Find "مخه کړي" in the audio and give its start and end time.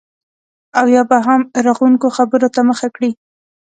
2.69-3.11